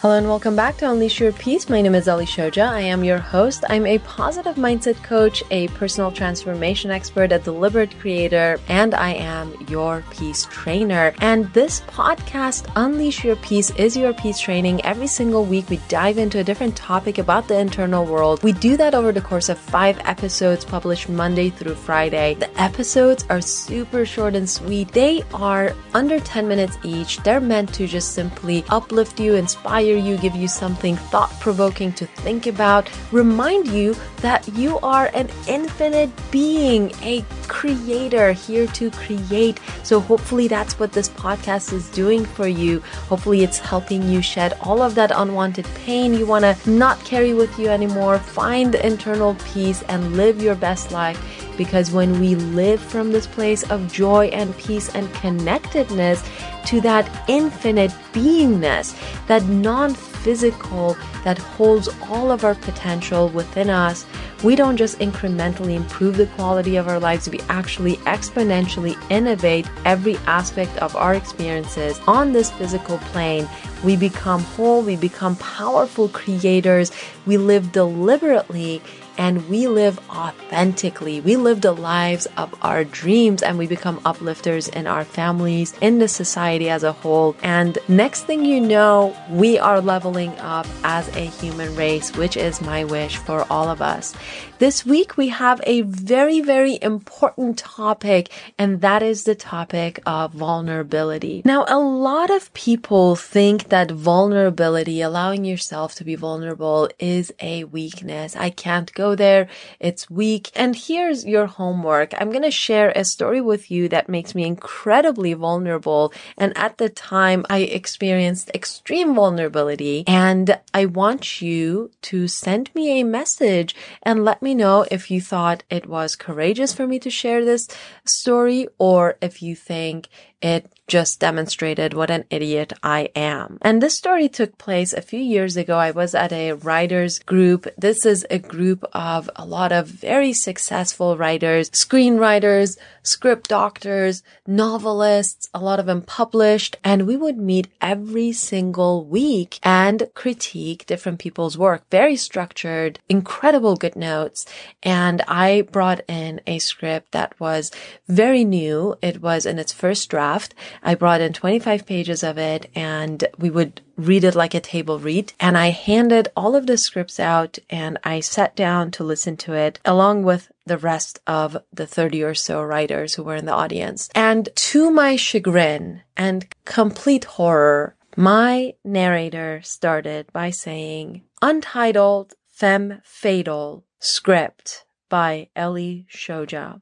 Hello 0.00 0.18
and 0.18 0.28
welcome 0.28 0.54
back 0.54 0.76
to 0.76 0.90
Unleash 0.90 1.20
Your 1.20 1.32
Peace. 1.32 1.70
My 1.70 1.80
name 1.80 1.94
is 1.94 2.06
Ellie 2.06 2.26
Shoja. 2.26 2.68
I 2.68 2.80
am 2.80 3.02
your 3.02 3.16
host. 3.16 3.64
I'm 3.70 3.86
a 3.86 3.98
positive 4.00 4.56
mindset 4.56 5.02
coach, 5.02 5.42
a 5.50 5.68
personal 5.68 6.12
transformation 6.12 6.90
expert, 6.90 7.32
a 7.32 7.38
deliberate 7.38 7.98
creator, 7.98 8.60
and 8.68 8.94
I 8.94 9.14
am 9.14 9.54
your 9.68 10.04
peace 10.10 10.46
trainer. 10.50 11.14
And 11.22 11.50
this 11.54 11.80
podcast, 11.80 12.70
Unleash 12.76 13.24
Your 13.24 13.36
Peace, 13.36 13.70
is 13.70 13.96
your 13.96 14.12
peace 14.12 14.38
training. 14.38 14.84
Every 14.84 15.06
single 15.06 15.46
week, 15.46 15.70
we 15.70 15.78
dive 15.88 16.18
into 16.18 16.40
a 16.40 16.44
different 16.44 16.76
topic 16.76 17.16
about 17.16 17.48
the 17.48 17.58
internal 17.58 18.04
world. 18.04 18.42
We 18.42 18.52
do 18.52 18.76
that 18.76 18.94
over 18.94 19.12
the 19.12 19.22
course 19.22 19.48
of 19.48 19.56
five 19.56 19.98
episodes 20.04 20.62
published 20.62 21.08
Monday 21.08 21.48
through 21.48 21.74
Friday. 21.74 22.34
The 22.34 22.60
episodes 22.60 23.24
are 23.30 23.40
super 23.40 24.04
short 24.04 24.34
and 24.34 24.48
sweet. 24.48 24.92
They 24.92 25.22
are 25.32 25.74
under 25.94 26.20
10 26.20 26.46
minutes 26.46 26.76
each. 26.84 27.22
They're 27.22 27.40
meant 27.40 27.72
to 27.72 27.86
just 27.86 28.12
simply 28.12 28.62
uplift 28.68 29.18
you, 29.18 29.36
inspire 29.36 29.85
inspire 29.86 30.12
you, 30.12 30.18
give 30.18 30.34
you 30.34 30.48
something 30.48 30.96
thought 30.96 31.30
provoking 31.40 31.92
to 31.92 32.06
think 32.06 32.46
about, 32.46 32.90
remind 33.12 33.68
you 33.68 33.94
that 34.18 34.46
you 34.54 34.78
are 34.80 35.10
an 35.14 35.28
infinite 35.46 36.10
being, 36.30 36.92
a 37.02 37.24
creator 37.46 38.32
here 38.32 38.66
to 38.68 38.90
create. 38.90 39.60
So, 39.82 40.00
hopefully, 40.00 40.48
that's 40.48 40.78
what 40.78 40.92
this 40.92 41.08
podcast 41.08 41.72
is 41.72 41.88
doing 41.90 42.24
for 42.24 42.48
you. 42.48 42.80
Hopefully, 43.08 43.42
it's 43.42 43.58
helping 43.58 44.08
you 44.08 44.22
shed 44.22 44.58
all 44.62 44.82
of 44.82 44.94
that 44.96 45.12
unwanted 45.14 45.66
pain 45.84 46.14
you 46.14 46.26
want 46.26 46.44
to 46.44 46.70
not 46.70 46.98
carry 47.04 47.34
with 47.34 47.56
you 47.58 47.68
anymore. 47.68 48.18
Find 48.18 48.74
internal 48.74 49.36
peace 49.52 49.82
and 49.88 50.16
live 50.16 50.42
your 50.42 50.54
best 50.54 50.90
life 50.92 51.45
because 51.56 51.90
when 51.90 52.20
we 52.20 52.34
live 52.34 52.80
from 52.80 53.12
this 53.12 53.26
place 53.26 53.68
of 53.70 53.92
joy 53.92 54.26
and 54.26 54.56
peace 54.58 54.94
and 54.94 55.12
connectedness 55.14 56.22
to 56.66 56.80
that 56.80 57.08
infinite 57.28 57.90
beingness, 58.12 58.96
that 59.26 59.44
non 59.44 59.94
physical 59.94 60.96
that 61.22 61.38
holds 61.38 61.88
all 62.08 62.32
of 62.32 62.44
our 62.44 62.56
potential 62.56 63.28
within 63.28 63.70
us, 63.70 64.04
we 64.42 64.56
don't 64.56 64.76
just 64.76 64.98
incrementally 64.98 65.76
improve 65.76 66.16
the 66.16 66.26
quality 66.26 66.76
of 66.76 66.88
our 66.88 66.98
lives, 66.98 67.28
we 67.28 67.40
actually 67.48 67.96
exponentially 67.98 68.96
innovate 69.10 69.68
every 69.84 70.16
aspect 70.26 70.76
of 70.78 70.94
our 70.96 71.14
experiences 71.14 72.00
on 72.06 72.32
this 72.32 72.50
physical 72.50 72.98
plane. 72.98 73.48
We 73.84 73.96
become 73.96 74.42
whole, 74.42 74.82
we 74.82 74.96
become 74.96 75.36
powerful 75.36 76.08
creators, 76.08 76.90
we 77.24 77.36
live 77.38 77.72
deliberately 77.72 78.82
and 79.18 79.48
we 79.48 79.68
live 79.68 79.98
authentically. 80.10 81.20
We 81.20 81.36
live 81.36 81.60
the 81.60 81.72
lives 81.72 82.26
of 82.36 82.54
our 82.62 82.84
dreams 82.84 83.42
and 83.42 83.58
we 83.58 83.66
become 83.66 84.00
uplifters 84.04 84.68
in 84.68 84.86
our 84.86 85.04
families, 85.04 85.74
in 85.80 85.98
the 85.98 86.08
society 86.08 86.68
as 86.68 86.82
a 86.82 86.92
whole. 86.92 87.36
And 87.42 87.78
next 87.88 88.24
thing 88.24 88.44
you 88.44 88.60
know, 88.60 89.16
we 89.30 89.58
are 89.58 89.80
leveling 89.80 90.30
up 90.38 90.66
as 90.84 91.08
a 91.16 91.20
human 91.20 91.74
race, 91.76 92.16
which 92.16 92.36
is 92.36 92.60
my 92.60 92.84
wish 92.84 93.16
for 93.16 93.46
all 93.50 93.68
of 93.68 93.82
us. 93.82 94.14
This 94.58 94.86
week 94.86 95.18
we 95.18 95.28
have 95.28 95.60
a 95.64 95.82
very, 95.82 96.40
very 96.40 96.78
important 96.80 97.58
topic, 97.58 98.30
and 98.58 98.80
that 98.80 99.02
is 99.02 99.24
the 99.24 99.34
topic 99.34 100.00
of 100.06 100.32
vulnerability. 100.32 101.42
Now, 101.44 101.66
a 101.68 101.78
lot 101.78 102.30
of 102.30 102.52
people 102.54 103.16
think 103.16 103.68
that 103.68 103.90
vulnerability, 103.90 105.02
allowing 105.02 105.44
yourself 105.44 105.94
to 105.96 106.04
be 106.04 106.14
vulnerable, 106.14 106.88
is 106.98 107.34
a 107.38 107.64
weakness. 107.64 108.34
I 108.34 108.48
can't 108.48 108.90
go 108.94 109.05
there. 109.14 109.48
It's 109.78 110.10
weak. 110.10 110.50
And 110.54 110.74
here's 110.74 111.24
your 111.24 111.46
homework. 111.46 112.12
I'm 112.18 112.30
going 112.30 112.42
to 112.42 112.50
share 112.50 112.90
a 112.90 113.04
story 113.04 113.40
with 113.40 113.70
you 113.70 113.88
that 113.90 114.08
makes 114.08 114.34
me 114.34 114.44
incredibly 114.44 115.34
vulnerable. 115.34 116.12
And 116.36 116.56
at 116.56 116.78
the 116.78 116.88
time, 116.88 117.44
I 117.48 117.58
experienced 117.58 118.50
extreme 118.54 119.14
vulnerability. 119.14 120.04
And 120.06 120.58
I 120.74 120.86
want 120.86 121.40
you 121.40 121.90
to 122.02 122.28
send 122.28 122.74
me 122.74 123.00
a 123.00 123.04
message 123.04 123.74
and 124.02 124.24
let 124.24 124.42
me 124.42 124.54
know 124.54 124.86
if 124.90 125.10
you 125.10 125.20
thought 125.20 125.62
it 125.70 125.86
was 125.86 126.16
courageous 126.16 126.72
for 126.72 126.86
me 126.86 126.98
to 127.00 127.10
share 127.10 127.44
this 127.44 127.68
story 128.04 128.66
or 128.78 129.16
if 129.20 129.42
you 129.42 129.54
think 129.54 130.08
it 130.42 130.72
just 130.86 131.18
demonstrated 131.18 131.94
what 131.94 132.10
an 132.10 132.24
idiot 132.30 132.72
I 132.82 133.08
am. 133.16 133.58
And 133.62 133.82
this 133.82 133.96
story 133.96 134.28
took 134.28 134.58
place 134.58 134.92
a 134.92 135.02
few 135.02 135.18
years 135.18 135.56
ago. 135.56 135.76
I 135.76 135.90
was 135.90 136.14
at 136.14 136.32
a 136.32 136.52
writers 136.52 137.18
group. 137.18 137.66
This 137.76 138.06
is 138.06 138.24
a 138.30 138.38
group 138.38 138.84
of 138.96 139.28
a 139.36 139.44
lot 139.44 139.72
of 139.72 139.86
very 139.86 140.32
successful 140.32 141.18
writers, 141.18 141.68
screenwriters, 141.68 142.78
script 143.02 143.46
doctors, 143.46 144.22
novelists, 144.46 145.50
a 145.52 145.60
lot 145.60 145.78
of 145.78 145.84
them 145.84 146.00
published. 146.00 146.78
And 146.82 147.06
we 147.06 147.14
would 147.14 147.36
meet 147.36 147.68
every 147.82 148.32
single 148.32 149.04
week 149.04 149.60
and 149.62 150.08
critique 150.14 150.86
different 150.86 151.18
people's 151.18 151.58
work. 151.58 151.82
Very 151.90 152.16
structured, 152.16 152.98
incredible 153.06 153.76
good 153.76 153.96
notes. 153.96 154.46
And 154.82 155.20
I 155.28 155.68
brought 155.70 156.00
in 156.08 156.40
a 156.46 156.58
script 156.58 157.12
that 157.12 157.38
was 157.38 157.70
very 158.08 158.44
new. 158.44 158.96
It 159.02 159.20
was 159.20 159.44
in 159.44 159.58
its 159.58 159.74
first 159.74 160.08
draft. 160.08 160.54
I 160.82 160.94
brought 160.94 161.20
in 161.20 161.34
25 161.34 161.84
pages 161.84 162.22
of 162.22 162.38
it 162.38 162.70
and 162.74 163.22
we 163.36 163.50
would 163.50 163.82
read 163.96 164.24
it 164.24 164.34
like 164.34 164.54
a 164.54 164.60
table 164.60 164.98
read. 164.98 165.32
And 165.40 165.56
I 165.56 165.68
handed 165.70 166.28
all 166.36 166.54
of 166.54 166.66
the 166.66 166.76
scripts 166.76 167.18
out 167.18 167.58
and 167.70 167.98
I 168.04 168.20
sat 168.20 168.54
down 168.54 168.90
to 168.92 169.04
listen 169.04 169.36
to 169.38 169.54
it 169.54 169.78
along 169.84 170.24
with 170.24 170.50
the 170.64 170.78
rest 170.78 171.20
of 171.26 171.56
the 171.72 171.86
30 171.86 172.22
or 172.22 172.34
so 172.34 172.62
writers 172.62 173.14
who 173.14 173.22
were 173.22 173.36
in 173.36 173.46
the 173.46 173.52
audience. 173.52 174.08
And 174.14 174.48
to 174.54 174.90
my 174.90 175.16
chagrin 175.16 176.02
and 176.16 176.46
complete 176.64 177.24
horror, 177.24 177.96
my 178.16 178.74
narrator 178.84 179.60
started 179.62 180.32
by 180.32 180.50
saying, 180.50 181.22
Untitled 181.42 182.34
Femme 182.48 183.02
Fatal 183.04 183.84
Script 183.98 184.84
by 185.08 185.48
Ellie 185.54 186.06
Shoja. 186.10 186.80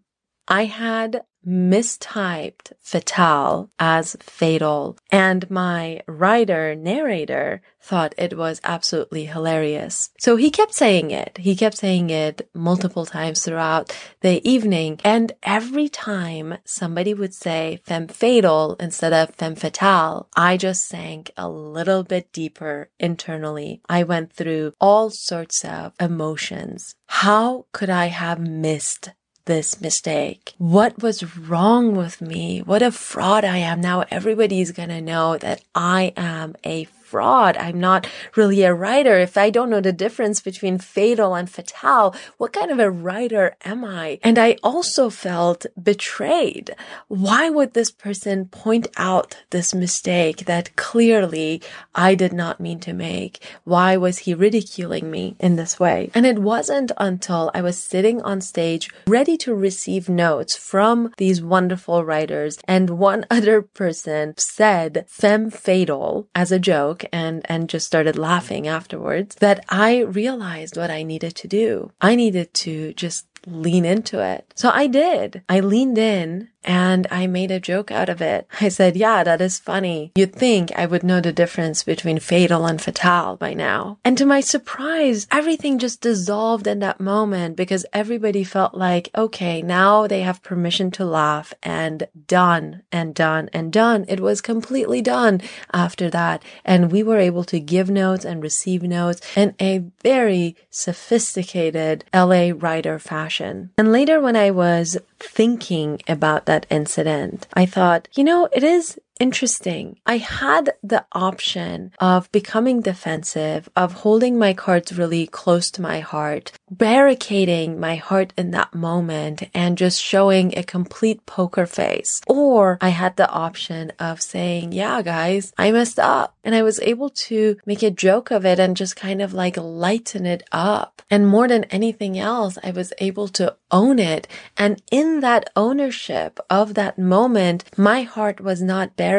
I 0.49 0.65
had 0.67 1.25
mistyped 1.47 2.73
fatale 2.81 3.71
as 3.79 4.17
fatal. 4.21 4.97
And 5.11 5.51
my 5.51 6.01
writer 6.07 6.75
narrator 6.75 7.63
thought 7.81 8.15
it 8.17 8.37
was 8.37 8.61
absolutely 8.65 9.27
hilarious. 9.27 10.11
So 10.19 10.37
he 10.37 10.51
kept 10.51 10.75
saying 10.75 11.11
it. 11.11 11.37
He 11.39 11.55
kept 11.55 11.77
saying 11.77 12.11
it 12.11 12.49
multiple 12.55 13.05
times 13.05 13.45
throughout 13.45 13.95
the 14.21 14.47
evening. 14.49 15.01
And 15.05 15.33
every 15.43 15.89
time 15.89 16.57
somebody 16.65 17.13
would 17.13 17.35
say 17.35 17.81
femme 17.85 18.09
fatal 18.09 18.77
instead 18.81 19.13
of 19.13 19.35
femme 19.35 19.57
fatale, 19.57 20.29
I 20.35 20.57
just 20.57 20.89
sank 20.89 21.31
a 21.37 21.49
little 21.49 22.05
bit 22.05 22.33
deeper 22.33 22.91
internally. 22.99 23.83
I 23.89 24.03
went 24.03 24.33
through 24.33 24.73
all 24.81 25.11
sorts 25.11 25.65
of 25.65 25.93
emotions. 26.01 26.95
How 27.07 27.67
could 27.73 27.91
I 27.91 28.07
have 28.07 28.41
missed 28.41 29.11
this 29.47 29.81
mistake? 29.81 30.55
What 30.59 31.03
was 31.03 31.37
wrong 31.37 31.95
with 31.97 32.21
me? 32.21 32.61
What 32.61 32.83
a 32.83 32.93
fraud 32.93 33.45
I 33.45 33.59
am. 33.59 33.81
Now 33.81 34.05
everybody's 34.11 34.73
gonna 34.73 35.01
know 35.01 35.37
that 35.39 35.63
I 35.75 36.13
am 36.17 36.57
a 36.65 36.85
fraud. 37.15 37.57
I'm 37.59 37.79
not 37.79 38.09
really 38.35 38.65
a 38.65 38.75
writer. 38.75 39.17
If 39.21 39.39
I 39.39 39.49
don't 39.49 39.71
know 39.71 39.81
the 39.81 39.93
difference 39.93 40.41
between 40.41 40.79
fatal 40.79 41.37
and 41.37 41.49
fatale, 41.49 42.13
what 42.39 42.53
kind 42.53 42.73
of 42.73 42.81
a 42.81 42.91
writer 42.91 43.55
am 43.65 43.85
I? 43.85 44.19
And 44.25 44.37
I 44.37 44.57
also 44.65 45.11
felt 45.11 45.65
betrayed. 45.81 46.75
Why 47.07 47.51
would 47.51 47.73
this 47.73 47.93
person 47.93 48.47
point 48.47 48.89
out 48.97 49.37
this 49.51 49.73
mistake 49.73 50.47
that 50.47 50.75
clearly 50.75 51.63
I 51.95 52.17
did 52.17 52.33
not 52.33 52.59
mean 52.59 52.81
to 52.81 52.93
make? 52.93 53.39
Why 53.63 53.97
was 53.97 54.19
he 54.25 54.35
ridiculing 54.35 55.09
me 55.09 55.37
in 55.39 55.55
this 55.55 55.79
way? 55.79 56.11
And 56.15 56.27
it 56.27 56.41
wasn't 56.41 56.91
until 56.97 57.53
I 57.55 57.63
was 57.63 57.79
sitting 57.79 58.21
on 58.23 58.41
stage 58.41 58.91
ready 59.07 59.37
to 59.45 59.55
receive 59.55 60.09
notes 60.09 60.57
from 60.57 61.15
these 61.19 61.41
wonderful 61.41 62.05
writers 62.05 62.59
and 62.67 62.99
one 62.99 63.25
other 63.31 63.63
person 63.63 64.35
said 64.37 65.05
femme 65.07 65.49
fatal 65.49 66.27
as 66.35 66.51
a 66.51 66.59
joke 66.59 67.04
and, 67.13 67.43
and 67.49 67.69
just 67.69 67.87
started 67.87 68.19
laughing 68.19 68.67
afterwards 68.67 69.37
that 69.37 69.65
I 69.69 70.01
realized 70.01 70.77
what 70.77 70.91
I 70.91 71.03
needed 71.03 71.35
to 71.37 71.49
do. 71.49 71.93
I 72.01 72.15
needed 72.15 72.53
to 72.55 72.95
just 72.95 73.27
lean 73.47 73.85
into 73.85 74.21
it. 74.21 74.53
So 74.57 74.71
I 74.71 74.87
did. 74.87 75.43
I 75.49 75.61
leaned 75.61 75.99
in 75.99 76.49
and 76.65 77.07
I 77.11 77.27
made 77.27 77.51
a 77.51 77.61
joke 77.61 77.91
out 77.91 78.09
of 78.09 78.21
it. 78.21 78.47
I 78.61 78.69
said, 78.69 78.97
yeah, 78.97 79.23
that 79.25 79.41
is 79.41 79.59
funny. 79.59 80.13
You'd 80.17 80.35
think 80.35 80.73
I 80.77 80.87
would 80.87 81.03
know 81.03 81.21
the 81.21 81.33
difference 81.33 81.83
between 81.83 82.19
fatal 82.19 82.67
and 82.67 82.81
fatale 82.81 83.37
by 83.37 83.55
now. 83.55 83.99
And 84.05 84.17
to 84.19 84.27
my 84.27 84.41
surprise, 84.41 85.27
everything 85.31 85.79
just 85.79 86.01
dissolved 86.01 86.67
in 86.67 86.79
that 86.81 87.01
moment 87.01 87.57
because 87.57 87.87
everybody 87.93 88.45
felt 88.45 88.75
like, 88.75 89.11
okay, 89.17 89.63
now 89.63 90.07
they 90.07 90.23
have 90.23 90.43
permission 90.43 90.91
to 90.93 91.05
laugh 91.05 91.53
and 91.63 92.07
done 92.27 92.83
and 92.91 93.15
done 93.15 93.51
and 93.53 93.73
done. 93.73 94.05
It 94.09 94.21
was 94.21 94.41
completely 94.41 95.03
done 95.03 95.41
after 95.73 96.11
that. 96.11 96.43
And 96.65 96.91
we 96.91 97.03
were 97.03 97.19
able 97.19 97.45
to 97.45 97.61
give 97.61 97.91
notes 97.91 98.25
and 98.25 98.43
receive 98.43 98.83
notes 98.83 99.21
in 99.37 99.55
a 99.61 99.85
very 100.03 100.57
sophisticated 100.71 102.05
LA 102.15 102.51
writer 102.55 102.99
fashion. 102.99 103.71
And 103.77 103.93
later 103.93 104.21
when 104.21 104.37
I 104.37 104.51
was 104.51 104.97
thinking 105.27 106.01
about 106.09 106.47
that 106.47 106.67
incident, 106.71 107.47
I 107.55 107.67
thought, 107.67 108.09
you 108.15 108.25
know, 108.25 108.49
it 108.53 108.63
is 108.63 108.99
interesting. 109.25 109.97
I 110.05 110.19
had 110.19 110.75
the 110.83 111.03
option 111.13 111.93
of 111.99 112.31
becoming 112.31 112.83
defensive, 112.83 113.71
of 113.75 114.05
holding 114.05 114.39
my 114.39 114.53
cards 114.53 114.99
really 114.99 115.27
close 115.27 115.71
to 115.71 115.81
my 115.91 116.01
heart, 116.01 116.53
barricading 116.71 117.81
my 117.81 117.97
heart 117.97 118.35
in 118.37 118.51
that 118.51 118.75
moment 118.75 119.39
and 119.55 119.79
just 119.79 119.99
showing 120.13 120.47
a 120.53 120.63
complete 120.77 121.25
poker 121.25 121.65
face. 121.65 122.21
Or 122.27 122.77
I 122.83 122.91
had 122.91 123.17
the 123.17 123.31
option 123.31 123.93
of 123.99 124.21
saying, 124.21 124.73
yeah, 124.73 125.01
guys, 125.01 125.55
I 125.57 125.73
messed 125.73 125.99
up. 125.99 126.37
And 126.47 126.55
I 126.55 126.63
was 126.63 126.79
able 126.81 127.09
to 127.29 127.57
make 127.65 127.83
a 127.83 127.91
joke 127.91 128.31
of 128.31 128.45
it 128.45 128.59
and 128.59 128.77
just 128.77 128.97
kind 128.97 129.23
of 129.23 129.33
like 129.33 129.57
lighten 129.57 130.27
it 130.27 130.43
up. 130.53 131.01
And 131.11 131.27
more 131.27 131.49
than 131.49 131.65
anything 131.65 132.19
else, 132.19 132.59
I 132.63 132.71
was 132.71 132.93
able 132.99 133.29
to 133.29 133.57
own 133.71 133.99
it. 133.99 134.29
And 134.59 134.83
in 134.91 135.21
that 135.21 135.49
ownership 135.57 136.39
of 136.51 136.75
that 136.75 136.99
moment, 136.99 137.65
my 137.79 138.03
heart 138.03 138.43
was 138.43 138.61
not 138.61 138.97
barricaded. 138.97 139.14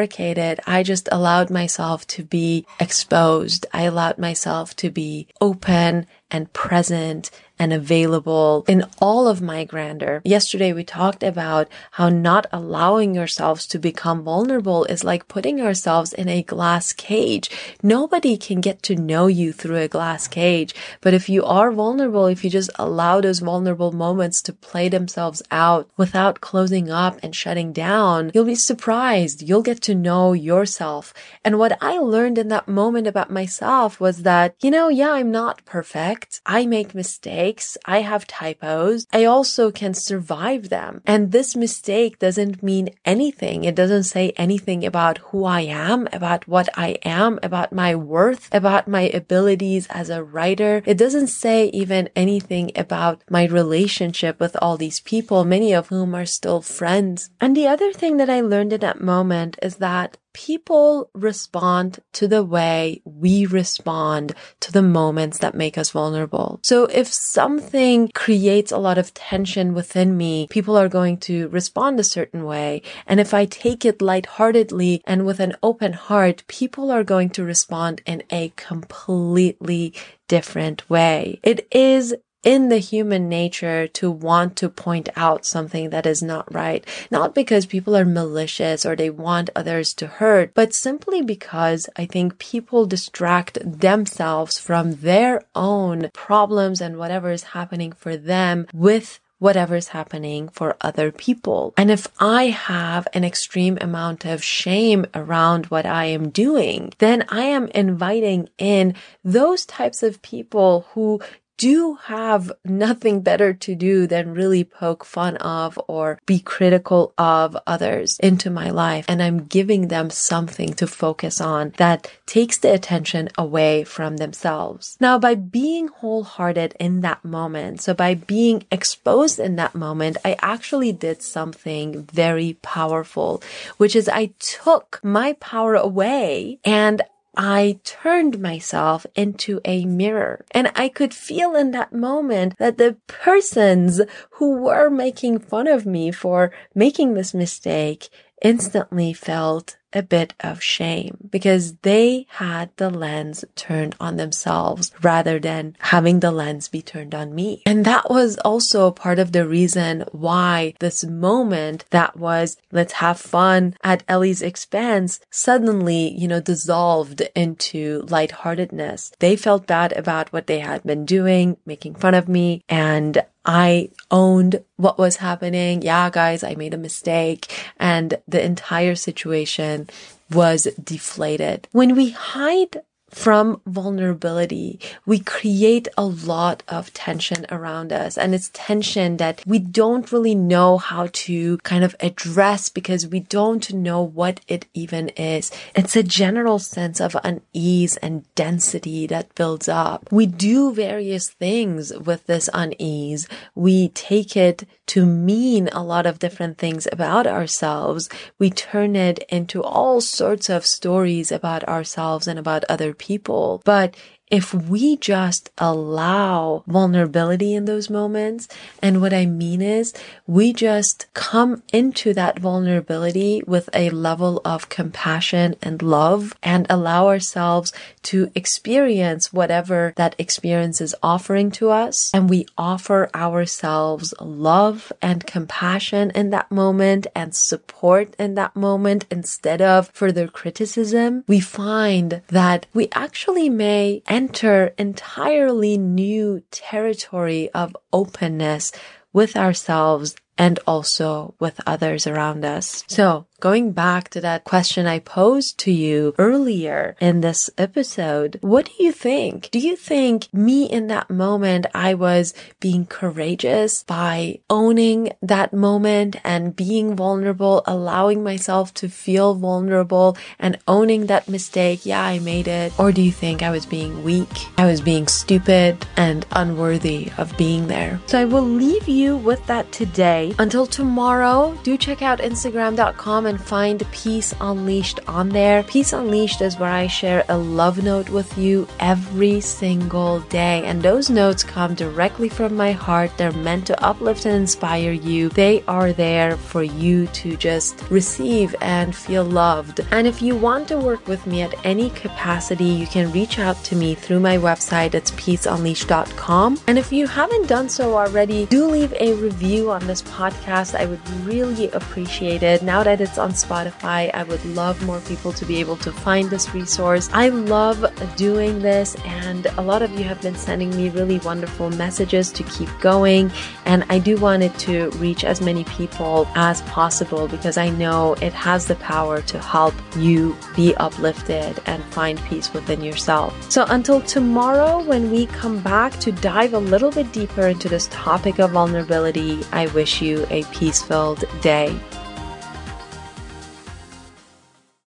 I 0.66 0.82
just 0.82 1.08
allowed 1.12 1.50
myself 1.50 2.06
to 2.08 2.24
be 2.24 2.66
exposed. 2.80 3.66
I 3.72 3.82
allowed 3.82 4.18
myself 4.18 4.74
to 4.76 4.90
be 4.90 5.28
open 5.40 6.06
and 6.30 6.52
present 6.52 7.30
and 7.58 7.72
available 7.72 8.64
in 8.68 8.84
all 9.00 9.26
of 9.28 9.40
my 9.40 9.64
grandeur. 9.64 10.20
Yesterday 10.24 10.72
we 10.72 10.84
talked 10.84 11.22
about 11.22 11.68
how 11.92 12.08
not 12.08 12.46
allowing 12.52 13.14
yourselves 13.14 13.66
to 13.68 13.78
become 13.78 14.22
vulnerable 14.22 14.84
is 14.84 15.04
like 15.04 15.28
putting 15.28 15.58
yourselves 15.58 16.12
in 16.12 16.28
a 16.28 16.42
glass 16.42 16.92
cage. 16.92 17.50
Nobody 17.82 18.36
can 18.36 18.60
get 18.60 18.82
to 18.84 18.96
know 18.96 19.26
you 19.26 19.52
through 19.52 19.76
a 19.76 19.88
glass 19.88 20.28
cage. 20.28 20.74
But 21.00 21.14
if 21.14 21.28
you 21.28 21.44
are 21.44 21.72
vulnerable, 21.72 22.26
if 22.26 22.44
you 22.44 22.50
just 22.50 22.70
allow 22.76 23.20
those 23.20 23.40
vulnerable 23.40 23.92
moments 23.92 24.42
to 24.42 24.52
play 24.52 24.88
themselves 24.88 25.42
out 25.50 25.88
without 25.96 26.40
closing 26.40 26.90
up 26.90 27.18
and 27.22 27.34
shutting 27.34 27.72
down, 27.72 28.30
you'll 28.34 28.44
be 28.44 28.54
surprised. 28.54 29.42
You'll 29.42 29.62
get 29.62 29.80
to 29.82 29.94
know 29.94 30.32
yourself. 30.32 31.14
And 31.44 31.58
what 31.58 31.78
I 31.80 31.98
learned 31.98 32.38
in 32.38 32.48
that 32.48 32.68
moment 32.68 33.06
about 33.06 33.30
myself 33.30 34.00
was 34.00 34.22
that, 34.22 34.54
you 34.60 34.70
know, 34.70 34.88
yeah, 34.88 35.12
I'm 35.12 35.30
not 35.30 35.64
perfect. 35.64 36.40
I 36.44 36.66
make 36.66 36.94
mistakes 36.94 37.45
mistakes. 37.46 37.78
I 37.84 38.00
have 38.00 38.26
typos. 38.26 39.06
I 39.12 39.24
also 39.24 39.70
can 39.70 39.94
survive 39.94 40.68
them. 40.68 41.02
And 41.06 41.32
this 41.32 41.54
mistake 41.54 42.18
doesn't 42.18 42.62
mean 42.62 42.90
anything. 43.04 43.64
It 43.64 43.76
doesn't 43.76 44.04
say 44.04 44.32
anything 44.36 44.84
about 44.84 45.18
who 45.28 45.44
I 45.44 45.62
am, 45.62 46.08
about 46.12 46.48
what 46.48 46.68
I 46.76 46.98
am, 47.04 47.38
about 47.42 47.72
my 47.72 47.94
worth, 47.94 48.48
about 48.52 48.88
my 48.88 49.02
abilities 49.02 49.86
as 49.90 50.10
a 50.10 50.24
writer. 50.24 50.82
It 50.86 50.98
doesn't 50.98 51.28
say 51.28 51.66
even 51.68 52.08
anything 52.16 52.72
about 52.74 53.22
my 53.30 53.44
relationship 53.44 54.40
with 54.40 54.56
all 54.60 54.76
these 54.76 55.00
people, 55.00 55.44
many 55.44 55.72
of 55.72 55.88
whom 55.88 56.14
are 56.14 56.26
still 56.26 56.60
friends. 56.62 57.30
And 57.40 57.56
the 57.56 57.68
other 57.68 57.92
thing 57.92 58.16
that 58.16 58.30
I 58.30 58.40
learned 58.40 58.72
in 58.72 58.80
that 58.80 59.00
moment 59.00 59.56
is 59.62 59.76
that 59.76 60.18
people 60.36 61.08
respond 61.14 61.98
to 62.12 62.28
the 62.28 62.44
way 62.44 63.00
we 63.06 63.46
respond 63.46 64.34
to 64.60 64.70
the 64.70 64.82
moments 64.82 65.38
that 65.38 65.54
make 65.54 65.78
us 65.78 65.92
vulnerable. 65.92 66.60
So 66.62 66.84
if 66.84 67.06
something 67.10 68.10
creates 68.14 68.70
a 68.70 68.76
lot 68.76 68.98
of 68.98 69.14
tension 69.14 69.72
within 69.72 70.14
me, 70.14 70.46
people 70.50 70.76
are 70.76 70.90
going 70.90 71.16
to 71.20 71.48
respond 71.48 71.98
a 71.98 72.04
certain 72.04 72.44
way. 72.44 72.82
And 73.06 73.18
if 73.18 73.32
I 73.32 73.46
take 73.46 73.86
it 73.86 74.02
lightheartedly 74.02 75.00
and 75.06 75.24
with 75.24 75.40
an 75.40 75.56
open 75.62 75.94
heart, 75.94 76.44
people 76.48 76.90
are 76.90 77.02
going 77.02 77.30
to 77.30 77.42
respond 77.42 78.02
in 78.04 78.22
a 78.30 78.52
completely 78.56 79.94
different 80.28 80.88
way. 80.90 81.40
It 81.42 81.66
is 81.70 82.14
in 82.46 82.68
the 82.68 82.78
human 82.78 83.28
nature 83.28 83.88
to 83.88 84.08
want 84.08 84.54
to 84.54 84.68
point 84.68 85.08
out 85.16 85.44
something 85.44 85.90
that 85.90 86.06
is 86.06 86.22
not 86.22 86.54
right. 86.54 86.86
Not 87.10 87.34
because 87.34 87.66
people 87.66 87.96
are 87.96 88.04
malicious 88.04 88.86
or 88.86 88.94
they 88.94 89.10
want 89.10 89.50
others 89.56 89.92
to 89.94 90.06
hurt, 90.06 90.54
but 90.54 90.72
simply 90.72 91.20
because 91.20 91.88
I 91.96 92.06
think 92.06 92.38
people 92.38 92.86
distract 92.86 93.58
themselves 93.62 94.58
from 94.58 94.92
their 94.92 95.42
own 95.56 96.08
problems 96.14 96.80
and 96.80 96.96
whatever 96.96 97.32
is 97.32 97.42
happening 97.42 97.90
for 97.90 98.16
them 98.16 98.68
with 98.72 99.18
whatever's 99.38 99.88
happening 99.88 100.48
for 100.48 100.76
other 100.80 101.10
people. 101.12 101.74
And 101.76 101.90
if 101.90 102.06
I 102.18 102.44
have 102.44 103.06
an 103.12 103.24
extreme 103.24 103.76
amount 103.80 104.24
of 104.24 104.42
shame 104.42 105.04
around 105.14 105.66
what 105.66 105.84
I 105.84 106.06
am 106.06 106.30
doing, 106.30 106.92
then 106.98 107.24
I 107.28 107.42
am 107.42 107.66
inviting 107.68 108.48
in 108.56 108.94
those 109.24 109.66
types 109.66 110.02
of 110.02 110.22
people 110.22 110.86
who 110.92 111.20
do 111.56 111.94
have 112.04 112.52
nothing 112.64 113.20
better 113.20 113.52
to 113.52 113.74
do 113.74 114.06
than 114.06 114.34
really 114.34 114.64
poke 114.64 115.04
fun 115.04 115.36
of 115.38 115.78
or 115.88 116.20
be 116.26 116.38
critical 116.38 117.12
of 117.16 117.56
others 117.66 118.18
into 118.20 118.50
my 118.50 118.70
life. 118.70 119.04
And 119.08 119.22
I'm 119.22 119.44
giving 119.46 119.88
them 119.88 120.10
something 120.10 120.74
to 120.74 120.86
focus 120.86 121.40
on 121.40 121.72
that 121.78 122.10
takes 122.26 122.58
the 122.58 122.72
attention 122.72 123.28
away 123.38 123.84
from 123.84 124.16
themselves. 124.16 124.96
Now, 125.00 125.18
by 125.18 125.34
being 125.34 125.88
wholehearted 125.88 126.74
in 126.78 127.00
that 127.00 127.24
moment, 127.24 127.80
so 127.80 127.94
by 127.94 128.14
being 128.14 128.64
exposed 128.70 129.38
in 129.38 129.56
that 129.56 129.74
moment, 129.74 130.16
I 130.24 130.36
actually 130.40 130.92
did 130.92 131.22
something 131.22 132.04
very 132.04 132.58
powerful, 132.62 133.42
which 133.76 133.96
is 133.96 134.08
I 134.08 134.32
took 134.38 135.00
my 135.02 135.34
power 135.34 135.74
away 135.74 136.58
and 136.64 137.02
I 137.36 137.80
turned 137.84 138.40
myself 138.40 139.06
into 139.14 139.60
a 139.64 139.84
mirror 139.84 140.44
and 140.52 140.72
I 140.74 140.88
could 140.88 141.12
feel 141.12 141.54
in 141.54 141.72
that 141.72 141.92
moment 141.92 142.54
that 142.58 142.78
the 142.78 142.96
persons 143.06 144.00
who 144.30 144.56
were 144.62 144.88
making 144.88 145.40
fun 145.40 145.66
of 145.66 145.84
me 145.84 146.10
for 146.12 146.50
making 146.74 147.14
this 147.14 147.34
mistake 147.34 148.08
instantly 148.42 149.12
felt 149.12 149.76
a 149.96 150.02
bit 150.02 150.34
of 150.40 150.62
shame 150.62 151.16
because 151.30 151.76
they 151.78 152.26
had 152.28 152.70
the 152.76 152.90
lens 152.90 153.44
turned 153.54 153.96
on 153.98 154.16
themselves 154.16 154.92
rather 155.02 155.38
than 155.38 155.76
having 155.80 156.20
the 156.20 156.30
lens 156.30 156.68
be 156.68 156.82
turned 156.82 157.14
on 157.14 157.34
me. 157.34 157.62
And 157.66 157.84
that 157.84 158.10
was 158.10 158.36
also 158.38 158.90
part 158.90 159.18
of 159.18 159.32
the 159.32 159.46
reason 159.46 160.04
why 160.12 160.74
this 160.80 161.02
moment 161.04 161.84
that 161.90 162.16
was 162.16 162.56
let's 162.70 162.94
have 162.94 163.18
fun 163.18 163.74
at 163.82 164.04
Ellie's 164.06 164.42
expense 164.42 165.20
suddenly, 165.30 166.12
you 166.16 166.28
know, 166.28 166.40
dissolved 166.40 167.22
into 167.34 168.02
lightheartedness. 168.08 169.12
They 169.18 169.36
felt 169.36 169.66
bad 169.66 169.92
about 169.92 170.32
what 170.32 170.46
they 170.46 170.60
had 170.60 170.82
been 170.82 171.06
doing, 171.06 171.56
making 171.64 171.94
fun 171.94 172.14
of 172.14 172.28
me, 172.28 172.62
and 172.68 173.24
I 173.46 173.90
owned 174.10 174.62
what 174.76 174.98
was 174.98 175.16
happening. 175.16 175.82
Yeah, 175.82 176.10
guys, 176.10 176.42
I 176.42 176.56
made 176.56 176.74
a 176.74 176.78
mistake 176.78 177.50
and 177.78 178.18
the 178.26 178.44
entire 178.44 178.96
situation 178.96 179.88
was 180.32 180.64
deflated. 180.82 181.68
When 181.70 181.94
we 181.94 182.10
hide 182.10 182.82
from 183.10 183.60
vulnerability, 183.66 184.80
we 185.06 185.20
create 185.20 185.86
a 185.96 186.04
lot 186.04 186.62
of 186.68 186.92
tension 186.92 187.46
around 187.50 187.92
us. 187.92 188.18
And 188.18 188.34
it's 188.34 188.50
tension 188.52 189.16
that 189.18 189.42
we 189.46 189.58
don't 189.58 190.10
really 190.10 190.34
know 190.34 190.76
how 190.78 191.08
to 191.12 191.58
kind 191.58 191.84
of 191.84 191.94
address 192.00 192.68
because 192.68 193.06
we 193.06 193.20
don't 193.20 193.72
know 193.72 194.02
what 194.02 194.40
it 194.48 194.66
even 194.74 195.10
is. 195.10 195.52
It's 195.74 195.94
a 195.94 196.02
general 196.02 196.58
sense 196.58 197.00
of 197.00 197.16
unease 197.22 197.96
and 197.98 198.24
density 198.34 199.06
that 199.06 199.34
builds 199.34 199.68
up. 199.68 200.08
We 200.10 200.26
do 200.26 200.72
various 200.72 201.30
things 201.30 201.96
with 201.96 202.26
this 202.26 202.50
unease. 202.52 203.28
We 203.54 203.88
take 203.90 204.36
it 204.36 204.64
to 204.86 205.04
mean 205.04 205.68
a 205.72 205.82
lot 205.82 206.06
of 206.06 206.18
different 206.18 206.58
things 206.58 206.86
about 206.92 207.26
ourselves. 207.26 208.08
We 208.38 208.50
turn 208.50 208.94
it 208.94 209.24
into 209.28 209.62
all 209.62 210.00
sorts 210.00 210.48
of 210.48 210.64
stories 210.64 211.32
about 211.32 211.64
ourselves 211.64 212.28
and 212.28 212.38
about 212.38 212.64
other 212.68 212.94
people. 212.98 213.62
But 213.64 213.96
if 214.28 214.52
we 214.52 214.96
just 214.96 215.50
allow 215.58 216.64
vulnerability 216.66 217.54
in 217.54 217.64
those 217.64 217.88
moments, 217.88 218.48
and 218.82 219.00
what 219.00 219.12
I 219.12 219.26
mean 219.26 219.62
is 219.62 219.94
we 220.26 220.52
just 220.52 221.06
come 221.14 221.62
into 221.72 222.12
that 222.14 222.38
vulnerability 222.38 223.42
with 223.46 223.68
a 223.72 223.90
level 223.90 224.40
of 224.44 224.68
compassion 224.68 225.54
and 225.62 225.80
love 225.80 226.34
and 226.42 226.66
allow 226.68 227.06
ourselves 227.06 227.72
to 228.02 228.30
experience 228.34 229.32
whatever 229.32 229.92
that 229.96 230.16
experience 230.18 230.80
is 230.80 230.94
offering 231.02 231.50
to 231.52 231.70
us. 231.70 232.12
And 232.12 232.28
we 232.28 232.46
offer 232.58 233.08
ourselves 233.14 234.12
love 234.20 234.92
and 235.00 235.26
compassion 235.26 236.10
in 236.14 236.30
that 236.30 236.50
moment 236.50 237.06
and 237.14 237.34
support 237.34 238.14
in 238.18 238.34
that 238.34 238.56
moment 238.56 239.06
instead 239.10 239.62
of 239.62 239.90
further 239.90 240.26
criticism. 240.26 241.24
We 241.28 241.40
find 241.40 242.22
that 242.28 242.66
we 242.74 242.88
actually 242.92 243.48
may 243.48 244.02
enter 244.16 244.72
entirely 244.78 245.76
new 245.76 246.40
territory 246.50 247.50
of 247.50 247.76
openness 247.92 248.72
with 249.12 249.36
ourselves 249.36 250.16
and 250.38 250.58
also 250.66 251.34
with 251.38 251.60
others 251.66 252.06
around 252.06 252.44
us. 252.44 252.84
So 252.86 253.26
going 253.40 253.72
back 253.72 254.08
to 254.08 254.20
that 254.20 254.44
question 254.44 254.86
I 254.86 254.98
posed 254.98 255.58
to 255.60 255.72
you 255.72 256.14
earlier 256.18 256.96
in 257.00 257.20
this 257.20 257.50
episode, 257.58 258.38
what 258.40 258.66
do 258.66 258.84
you 258.84 258.92
think? 258.92 259.50
Do 259.50 259.58
you 259.58 259.76
think 259.76 260.32
me 260.32 260.64
in 260.64 260.86
that 260.86 261.10
moment, 261.10 261.66
I 261.74 261.94
was 261.94 262.34
being 262.60 262.86
courageous 262.86 263.82
by 263.82 264.40
owning 264.48 265.12
that 265.20 265.52
moment 265.52 266.16
and 266.24 266.56
being 266.56 266.96
vulnerable, 266.96 267.62
allowing 267.66 268.22
myself 268.22 268.72
to 268.74 268.88
feel 268.88 269.34
vulnerable 269.34 270.16
and 270.38 270.58
owning 270.66 271.06
that 271.06 271.28
mistake? 271.28 271.84
Yeah, 271.84 272.02
I 272.02 272.18
made 272.18 272.48
it. 272.48 272.78
Or 272.78 272.92
do 272.92 273.02
you 273.02 273.12
think 273.12 273.42
I 273.42 273.50
was 273.50 273.66
being 273.66 274.02
weak? 274.02 274.28
I 274.56 274.66
was 274.66 274.80
being 274.80 275.08
stupid 275.08 275.86
and 275.96 276.24
unworthy 276.32 277.10
of 277.18 277.36
being 277.36 277.66
there. 277.66 278.00
So 278.06 278.20
I 278.20 278.24
will 278.24 278.42
leave 278.42 278.88
you 278.88 279.16
with 279.16 279.44
that 279.46 279.70
today. 279.72 280.25
Until 280.38 280.66
tomorrow, 280.66 281.56
do 281.62 281.76
check 281.76 282.02
out 282.02 282.18
Instagram.com 282.18 283.26
and 283.26 283.40
find 283.40 283.86
Peace 283.92 284.34
Unleashed 284.40 285.00
on 285.06 285.28
there. 285.28 285.62
Peace 285.62 285.92
Unleashed 285.92 286.40
is 286.40 286.58
where 286.58 286.72
I 286.72 286.86
share 286.86 287.24
a 287.28 287.38
love 287.38 287.82
note 287.82 288.08
with 288.10 288.36
you 288.36 288.66
every 288.80 289.40
single 289.40 290.20
day. 290.20 290.62
And 290.64 290.82
those 290.82 291.10
notes 291.10 291.42
come 291.42 291.74
directly 291.74 292.28
from 292.28 292.56
my 292.56 292.72
heart. 292.72 293.16
They're 293.16 293.32
meant 293.32 293.66
to 293.68 293.84
uplift 293.84 294.26
and 294.26 294.34
inspire 294.34 294.92
you. 294.92 295.28
They 295.30 295.62
are 295.68 295.92
there 295.92 296.36
for 296.36 296.62
you 296.62 297.06
to 297.08 297.36
just 297.36 297.82
receive 297.90 298.54
and 298.60 298.94
feel 298.94 299.24
loved. 299.24 299.80
And 299.90 300.06
if 300.06 300.20
you 300.20 300.36
want 300.36 300.68
to 300.68 300.78
work 300.78 301.06
with 301.06 301.26
me 301.26 301.42
at 301.42 301.54
any 301.64 301.90
capacity, 301.90 302.64
you 302.64 302.86
can 302.86 303.12
reach 303.12 303.38
out 303.38 303.62
to 303.64 303.76
me 303.76 303.94
through 303.94 304.20
my 304.20 304.36
website. 304.38 304.94
It's 304.94 305.10
peaceunleashed.com. 305.12 306.60
And 306.66 306.78
if 306.78 306.92
you 306.92 307.06
haven't 307.06 307.46
done 307.46 307.68
so 307.68 307.94
already, 307.94 308.46
do 308.46 308.66
leave 308.66 308.94
a 309.00 309.14
review 309.14 309.70
on 309.70 309.86
this 309.86 310.02
podcast. 310.02 310.15
I 310.18 310.86
would 310.86 311.10
really 311.24 311.70
appreciate 311.70 312.42
it. 312.42 312.62
Now 312.62 312.82
that 312.82 313.00
it's 313.00 313.18
on 313.18 313.32
Spotify, 313.32 314.10
I 314.14 314.22
would 314.22 314.42
love 314.46 314.82
more 314.84 315.00
people 315.00 315.32
to 315.32 315.44
be 315.44 315.60
able 315.60 315.76
to 315.78 315.92
find 315.92 316.30
this 316.30 316.54
resource. 316.54 317.10
I 317.12 317.28
love 317.28 317.84
doing 318.16 318.60
this, 318.60 318.96
and 319.04 319.46
a 319.58 319.60
lot 319.60 319.82
of 319.82 319.90
you 319.92 320.04
have 320.04 320.22
been 320.22 320.34
sending 320.34 320.70
me 320.74 320.88
really 320.88 321.18
wonderful 321.18 321.68
messages 321.70 322.32
to 322.32 322.42
keep 322.44 322.70
going. 322.80 323.30
And 323.66 323.84
I 323.90 323.98
do 323.98 324.16
want 324.16 324.42
it 324.42 324.56
to 324.60 324.90
reach 324.92 325.22
as 325.22 325.40
many 325.40 325.64
people 325.64 326.26
as 326.34 326.62
possible 326.62 327.28
because 327.28 327.58
I 327.58 327.68
know 327.68 328.14
it 328.22 328.32
has 328.32 328.66
the 328.66 328.76
power 328.76 329.20
to 329.20 329.38
help 329.38 329.74
you 329.96 330.34
be 330.54 330.74
uplifted 330.76 331.60
and 331.66 331.84
find 331.84 332.18
peace 332.24 332.52
within 332.54 332.80
yourself. 332.82 333.34
So 333.50 333.66
until 333.68 334.00
tomorrow, 334.00 334.82
when 334.82 335.10
we 335.10 335.26
come 335.26 335.60
back 335.60 335.92
to 336.00 336.12
dive 336.12 336.54
a 336.54 336.58
little 336.58 336.90
bit 336.90 337.12
deeper 337.12 337.48
into 337.48 337.68
this 337.68 337.88
topic 337.90 338.38
of 338.38 338.52
vulnerability, 338.52 339.44
I 339.52 339.66
wish 339.68 340.00
you 340.06 340.26
a 340.30 340.44
peace 340.44 340.80
filled 340.80 341.24
day. 341.42 341.76